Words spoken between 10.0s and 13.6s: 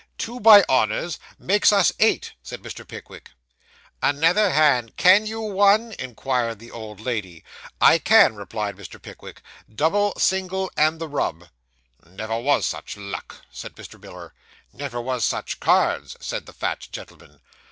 single, and the rub.' 'Never was such luck,'